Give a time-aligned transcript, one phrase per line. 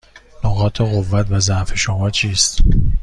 [0.43, 2.59] نقاط قوت و ضعف شما چیست؟